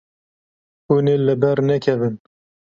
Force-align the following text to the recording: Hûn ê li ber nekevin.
Hûn 0.85 1.05
ê 1.13 1.15
li 1.25 1.35
ber 1.41 1.57
nekevin. 1.69 2.15